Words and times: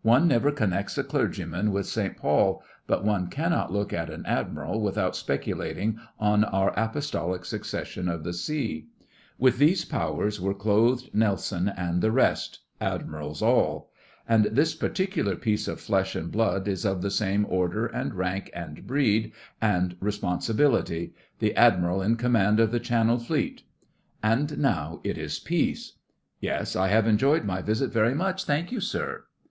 One 0.00 0.26
never 0.26 0.50
connects 0.50 0.96
a 0.96 1.04
clergyman 1.04 1.70
with 1.70 1.84
St. 1.84 2.16
Paul; 2.16 2.62
but 2.86 3.04
one 3.04 3.26
cannot 3.26 3.70
look 3.70 3.92
at 3.92 4.08
an 4.08 4.24
Admiral 4.24 4.80
without 4.80 5.14
speculating 5.14 5.98
on 6.18 6.42
our 6.42 6.72
apostolic 6.74 7.44
Succession 7.44 8.08
of 8.08 8.24
the 8.24 8.32
Sea. 8.32 8.86
With 9.38 9.58
these 9.58 9.84
powers 9.84 10.40
were 10.40 10.54
clothed 10.54 11.10
Nelson 11.12 11.68
and 11.68 12.00
the 12.00 12.10
rest—'Admirals 12.10 13.42
all.' 13.42 13.90
And 14.26 14.46
this 14.46 14.74
particular 14.74 15.36
piece 15.36 15.68
of 15.68 15.82
flesh 15.82 16.16
and 16.16 16.32
blood 16.32 16.66
is 16.66 16.86
of 16.86 17.02
the 17.02 17.10
same 17.10 17.44
order, 17.46 17.84
and 17.84 18.14
rank, 18.14 18.50
and 18.54 18.86
breed, 18.86 19.32
and 19.60 19.96
responsibility—the 20.00 21.54
Admiral 21.56 22.00
in 22.00 22.16
command 22.16 22.58
of 22.58 22.70
the 22.72 22.80
Channel 22.80 23.18
Fleet. 23.18 23.64
And 24.22 24.56
now 24.56 25.02
it 25.04 25.18
is 25.18 25.38
peace. 25.38 25.96
('Yes, 26.40 26.74
I 26.74 26.88
have 26.88 27.06
enjoyed 27.06 27.44
my 27.44 27.60
visit 27.60 27.92
very 27.92 28.14
much, 28.14 28.46
thank 28.46 28.72
you, 28.72 28.80
sir. 28.80 29.24